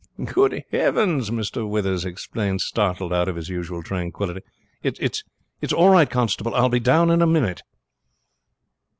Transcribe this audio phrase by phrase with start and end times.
[0.25, 1.69] "Good heavens!" Mr.
[1.69, 4.41] Withers exclaimed, startled out of his usual tranquillity.
[4.81, 7.61] "It is all right, constable, I will be down in a minute."